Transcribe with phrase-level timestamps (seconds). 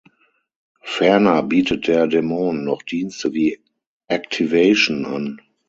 [0.81, 3.63] Ferner bietet der daemon noch Dienste wie
[4.07, 5.39] "Activation" an.